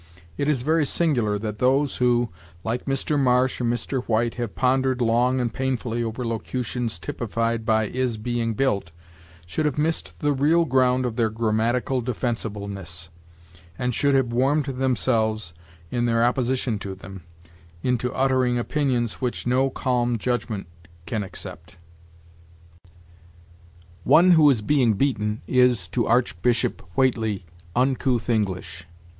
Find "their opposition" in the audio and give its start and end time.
16.07-16.79